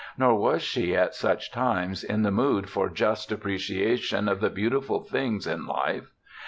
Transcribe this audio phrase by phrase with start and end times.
[0.17, 5.01] Nor was she at such times in the mood for just appreciation of the beautiful
[5.03, 6.11] things in life.